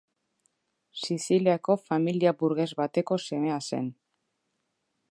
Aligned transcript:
Siziliako 1.01 1.75
familia 1.91 2.35
burges 2.41 2.69
bateko 2.81 3.21
semea 3.29 3.61
zen. 3.71 3.97